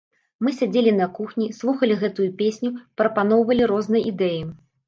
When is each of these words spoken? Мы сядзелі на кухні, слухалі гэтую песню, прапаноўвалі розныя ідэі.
Мы 0.45 0.53
сядзелі 0.59 0.93
на 0.99 1.07
кухні, 1.17 1.49
слухалі 1.59 1.99
гэтую 2.05 2.29
песню, 2.41 2.73
прапаноўвалі 3.03 3.71
розныя 3.75 4.09
ідэі. 4.15 4.41